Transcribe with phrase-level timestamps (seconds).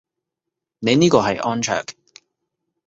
[0.79, 1.85] 你呢個係安卓